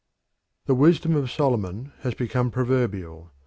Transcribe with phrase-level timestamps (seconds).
[0.65, 3.29] The wisdom of Solomon has become proverbial.